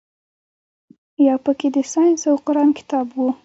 [1.27, 3.19] يو پکښې د ساينس او قران کتاب و.